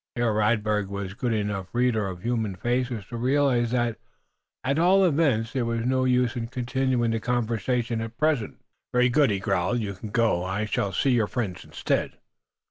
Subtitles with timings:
[0.15, 3.97] Herr Radberg was a good enough reader of human faces to realize that,
[4.63, 8.57] at all events, there was no use in continuing the conversation at present.
[8.91, 9.79] "Very good," he growled.
[9.79, 10.43] "You can go.
[10.43, 12.13] I shall see your friends, instead."